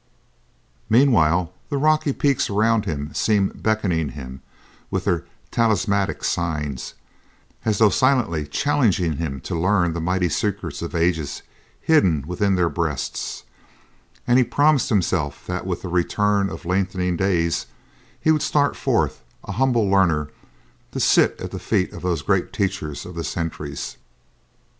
Meanwhile, 0.89 1.53
the 1.69 1.77
rocky 1.77 2.11
peaks 2.11 2.49
around 2.49 2.85
him 2.85 3.13
seemed 3.13 3.61
beckoning 3.61 4.09
him 4.09 4.41
with 4.89 5.05
their 5.05 5.25
talismanic 5.51 6.23
signs, 6.23 6.95
as 7.65 7.77
though 7.77 7.91
silently 7.91 8.47
challenging 8.47 9.17
him 9.17 9.39
to 9.41 9.53
learn 9.53 9.93
the 9.93 10.01
mighty 10.01 10.27
secrets 10.27 10.79
for 10.79 10.97
ages 10.97 11.43
hidden 11.79 12.23
within 12.25 12.55
their 12.55 12.67
breasts, 12.67 13.43
and 14.25 14.39
he 14.39 14.43
promised 14.43 14.89
himself 14.89 15.45
that 15.45 15.67
with 15.67 15.83
the 15.83 15.87
return 15.87 16.49
of 16.49 16.65
lengthening 16.65 17.15
days, 17.15 17.67
he 18.19 18.31
would 18.31 18.41
start 18.41 18.75
forth, 18.75 19.21
a 19.43 19.51
humble 19.51 19.87
learner, 19.87 20.29
to 20.93 20.99
sit 20.99 21.39
at 21.39 21.51
the 21.51 21.59
feet 21.59 21.93
of 21.93 22.01
those 22.01 22.23
great 22.23 22.51
teachers 22.51 23.05
of 23.05 23.13
the 23.13 23.23
centuries. 23.23 23.97